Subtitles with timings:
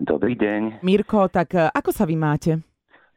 [0.00, 0.80] Dobrý deň.
[0.80, 2.56] Mirko, tak e, ako sa vy máte?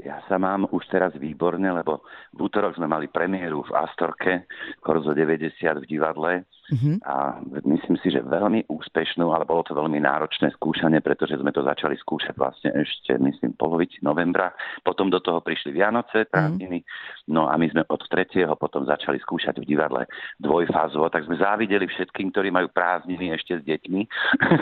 [0.00, 2.00] Ja sa mám už teraz výborne, lebo
[2.32, 4.48] v útorok sme mali premiéru v Astorke,
[4.80, 6.96] Korzo 90 v divadle uh-huh.
[7.04, 11.66] a myslím si, že veľmi úspešnú, ale bolo to veľmi náročné skúšanie, pretože sme to
[11.66, 14.54] začali skúšať vlastne ešte, myslím, poloviť novembra.
[14.86, 17.34] Potom do toho prišli Vianoce, prázdniny, uh-huh.
[17.34, 20.06] no a my sme od tretieho potom začali skúšať v divadle
[20.38, 24.00] dvojfázovo, tak sme závideli všetkým, ktorí majú prázdniny ešte s deťmi,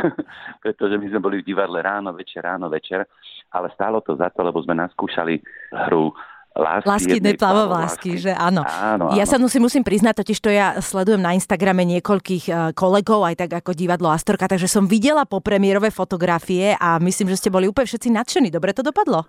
[0.64, 3.04] pretože my sme boli v divadle ráno, večer, ráno, večer,
[3.52, 5.40] ale stálo to za to, lebo sme naskúšali
[5.88, 6.12] hru
[6.58, 8.66] Lásky, lásky jednej plavovlásky, že áno.
[8.66, 9.14] áno, áno.
[9.14, 13.46] Ja sa musím, musím priznať, totiž to ja sledujem na Instagrame niekoľkých e, kolegov, aj
[13.46, 17.70] tak ako divadlo Astorka, takže som videla po premiérové fotografie a myslím, že ste boli
[17.70, 18.48] úplne všetci nadšení.
[18.50, 19.22] Dobre to dopadlo?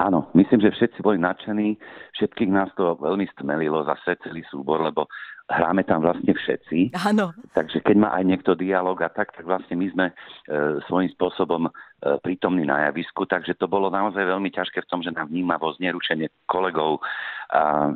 [0.00, 1.80] Áno, myslím, že všetci boli nadšení,
[2.20, 5.08] všetkých nás to veľmi stmelilo zase celý súbor, lebo
[5.50, 6.94] hráme tam vlastne všetci.
[6.94, 7.34] Áno.
[7.58, 10.14] Takže keď má aj niekto dialog a tak, tak vlastne my sme e,
[10.86, 11.70] svojím spôsobom e,
[12.22, 16.30] prítomní na javisku, takže to bolo naozaj veľmi ťažké v tom, že nám vnímavo znerušenie
[16.46, 17.02] kolegov
[17.50, 17.90] a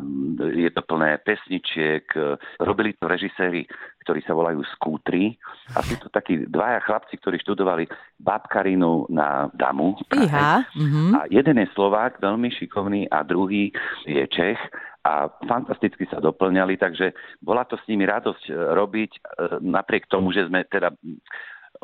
[0.50, 2.02] je to plné pesničiek.
[2.18, 3.70] E, robili to režiséri,
[4.02, 5.38] ktorí sa volajú Skútri
[5.72, 7.88] a sú to takí dvaja chlapci, ktorí študovali
[8.20, 9.96] babkarinu na Damu.
[10.12, 10.66] Iha.
[10.77, 11.08] Mm-hmm.
[11.16, 13.72] A jeden je Slovák, veľmi šikovný a druhý
[14.04, 14.60] je Čech
[15.04, 17.12] a fantasticky sa doplňali, takže
[17.44, 19.20] bola to s nimi radosť e, robiť, e,
[19.60, 20.96] napriek tomu, že sme teda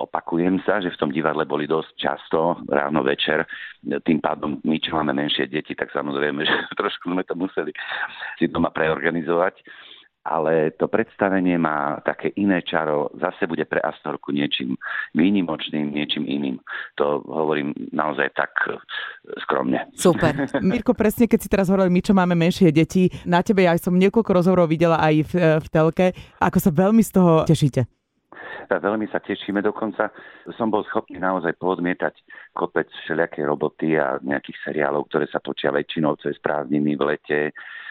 [0.01, 3.45] opakujem sa, že v tom divadle boli dosť často, ráno, večer,
[3.85, 7.75] tým pádom my, čo máme menšie deti, tak samozrejme, že trošku sme to museli
[8.41, 9.61] si doma preorganizovať
[10.25, 14.77] ale to predstavenie má také iné čaro, zase bude pre Astorku niečím
[15.17, 16.61] výnimočným, niečím iným.
[17.01, 18.77] To hovorím naozaj tak e,
[19.49, 19.89] skromne.
[19.97, 20.37] Super.
[20.61, 23.97] Mirko, presne keď si teraz hovorili, my čo máme menšie deti, na tebe ja som
[23.97, 26.07] niekoľko rozhovorov videla aj v, e, v telke,
[26.37, 28.00] ako sa veľmi z toho tešíte.
[28.79, 30.15] Veľmi sa tešíme, dokonca
[30.55, 32.15] som bol schopný naozaj podmietať
[32.55, 37.41] kopec všelijakej roboty a nejakých seriálov, ktoré sa točia väčšinou cez prázdniny v lete,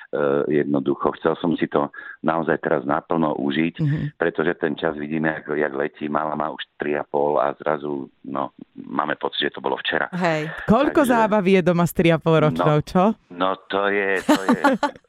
[0.09, 1.13] Eh, jednoducho.
[1.21, 1.93] Chcel som si to
[2.25, 4.03] naozaj teraz naplno užiť, mm-hmm.
[4.17, 6.09] pretože ten čas vidíme, jak, jak letí.
[6.09, 10.09] Mala má už 3,5 a zrazu no, máme pocit, že to bolo včera.
[10.17, 10.49] Hej.
[10.65, 13.03] Koľko Takže, zábavy je doma s 3,5 ročnou, no, čo?
[13.29, 14.61] No to je, to je...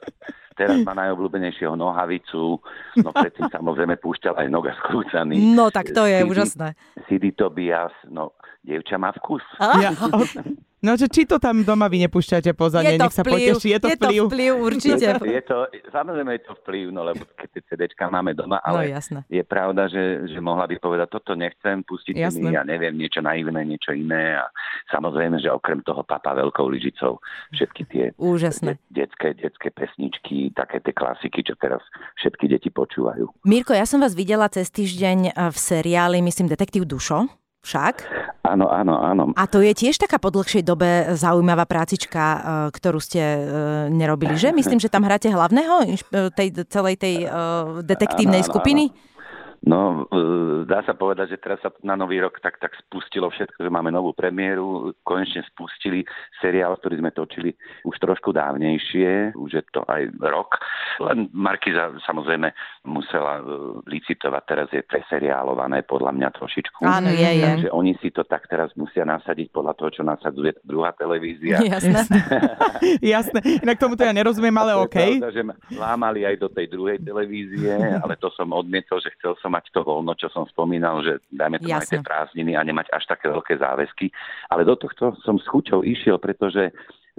[0.61, 2.61] Teraz má najobľúbenejšieho nohavicu,
[3.01, 5.41] no predtým samozrejme púšťal aj noga skrúcaný.
[5.57, 6.69] No tak to je CD, úžasné.
[7.09, 9.41] Sidy Tobias, no dievča má vkus.
[9.57, 9.97] Ja,
[10.81, 13.53] No, že či to tam doma vy nepúšťate poza ne, nech sa vplyv.
[13.53, 14.17] poteší, je to je vplyv.
[14.17, 15.05] Je to vplyv, určite.
[15.05, 15.57] Je to, je to,
[15.93, 19.21] samozrejme je to vplyv, no lebo keď tie CDčka máme doma, no, ale no, jasné.
[19.29, 23.61] je pravda, že, že mohla by povedať, toto nechcem, pustiť mi, ja neviem, niečo naivné,
[23.69, 24.49] niečo iné a
[24.89, 27.21] samozrejme, že okrem toho papa veľkou lyžicou
[27.53, 28.81] všetky tie Úžasné.
[28.89, 31.85] De- detské, detské pesničky, také tie klasiky, čo teraz
[32.17, 33.45] všetky deti počúvajú.
[33.45, 37.29] Mirko, ja som vás videla cez týždeň v seriáli, myslím, Detektív Dušo
[37.61, 38.20] však?
[38.41, 39.23] Áno, áno, áno.
[39.37, 42.39] A to je tiež taká po dlhšej dobe zaujímavá prácička, e,
[42.73, 43.41] ktorú ste e,
[43.93, 44.49] nerobili, že?
[44.49, 45.97] Myslím, že tam hráte hlavného e,
[46.33, 47.29] tej, celej tej
[47.85, 48.85] detektívnej áno, áno, skupiny?
[48.89, 49.10] Áno.
[49.61, 53.61] No, e, dá sa povedať, že teraz sa na nový rok tak, tak spustilo všetko,
[53.61, 56.01] že máme novú premiéru, konečne spustili
[56.41, 57.53] seriál, ktorý sme točili
[57.85, 60.57] už trošku dávnejšie, už je to aj rok.
[61.05, 62.57] Len Markiza samozrejme
[62.89, 66.81] musela e, licitovať, teraz je preseriálované podľa mňa trošičku.
[66.89, 67.45] Áno, je, je.
[67.45, 71.61] Takže oni si to tak teraz musia nasadiť podľa toho, čo nasadzuje druhá televízia.
[71.77, 72.09] Jasné.
[73.13, 73.61] Jasné.
[73.61, 75.21] Inak tomuto ja nerozumiem, ale OK.
[75.21, 75.45] Pravda, že
[75.77, 79.83] lámali aj do tej druhej televízie, ale to som odmietol, že chcel som mať to
[79.83, 83.59] voľno, čo som spomínal, že dajme to aj tie prázdniny a nemať až také veľké
[83.59, 84.15] záväzky.
[84.49, 86.71] Ale do tohto som s chuťou išiel, pretože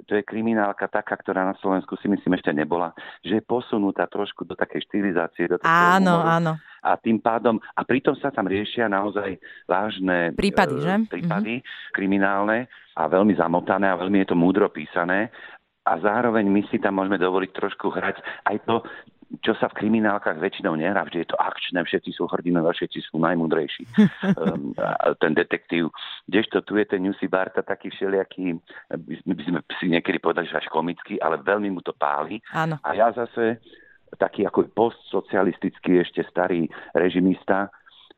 [0.08, 2.90] to je kriminálka taká, ktorá na Slovensku si myslím ešte nebola,
[3.22, 5.46] že je posunutá trošku do takej štilizácie.
[5.46, 6.26] Do áno, humoru.
[6.26, 6.52] áno.
[6.82, 9.38] A tým pádom, a pritom sa tam riešia naozaj
[9.70, 10.92] vážne prípady, e, že?
[11.06, 11.92] prípady mm-hmm.
[11.94, 12.66] kriminálne
[12.98, 15.30] a veľmi zamotané a veľmi je to múdro písané
[15.82, 18.76] a zároveň my si tam môžeme dovoliť trošku hrať aj to,
[19.40, 23.16] čo sa v kriminálkach väčšinou nehrá, vždy je to akčné, všetci sú hrdinové, všetci sú
[23.16, 23.88] najmudrejší.
[24.36, 24.76] um,
[25.16, 25.88] ten detektív.
[26.28, 28.60] Kdežto tu je ten Newsy Barta taký všelijaký,
[28.92, 32.44] my by sme si niekedy povedali, že až komický, ale veľmi mu to páli.
[32.52, 32.76] Áno.
[32.84, 33.62] A ja zase
[34.20, 37.72] taký ako postsocialistický ešte starý režimista,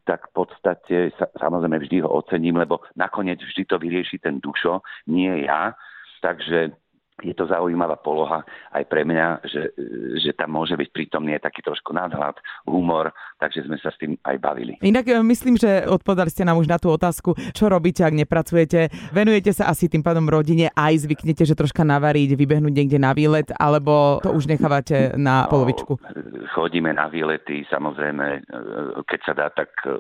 [0.05, 4.85] tak v podstate sa, samozrejme vždy ho ocením, lebo nakoniec vždy to vyrieši ten dušo,
[5.09, 5.73] nie ja.
[6.21, 6.84] Takže
[7.23, 8.43] je to zaujímavá poloha
[8.75, 9.71] aj pre mňa, že,
[10.19, 12.35] že tam môže byť prítomný aj taký trošku nadhľad,
[12.67, 14.75] humor, takže sme sa s tým aj bavili.
[14.83, 18.91] Inak e, myslím, že odpovedali ste nám už na tú otázku, čo robíte, ak nepracujete.
[19.15, 23.47] Venujete sa asi tým pádom rodine, aj zvyknete, že troška navariť, vybehnúť niekde na výlet,
[23.55, 25.93] alebo to už nechávate na no, polovičku?
[26.51, 28.41] Chodíme na výlety, samozrejme, e,
[29.07, 29.95] keď sa dá, tak e,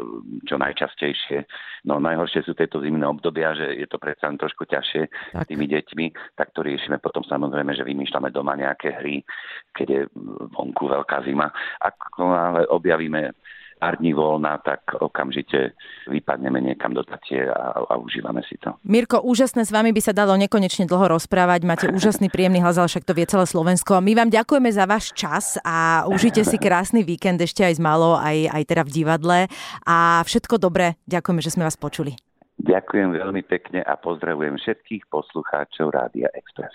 [0.50, 1.46] čo najčastejšie.
[1.86, 5.02] No najhoršie sú tieto zimné obdobia, že je to predsa trošku ťažšie
[5.36, 5.46] tak.
[5.52, 9.20] tými deťmi, tak to riešime potom samozrejme, že vymýšľame doma nejaké hry,
[9.76, 10.00] keď je
[10.56, 11.52] vonku veľká zima.
[11.84, 13.36] Ako ale objavíme
[13.84, 15.76] pár dní voľna, tak okamžite
[16.08, 18.72] vypadneme niekam do Tatie a, a užívame si to.
[18.88, 21.60] Mirko, úžasné s vami by sa dalo nekonečne dlho rozprávať.
[21.68, 24.00] Máte úžasný, príjemný hlas, ale však to vie celé Slovensko.
[24.00, 28.16] My vám ďakujeme za váš čas a užite si krásny víkend ešte aj z malo,
[28.16, 29.38] aj, aj teda v divadle.
[29.84, 30.96] A všetko dobré.
[31.04, 32.16] Ďakujeme, že sme vás počuli.
[32.64, 36.72] Ďakujem veľmi pekne a pozdravujem všetkých poslucháčov Rádia Express.